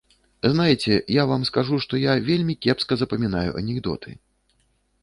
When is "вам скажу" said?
1.31-1.75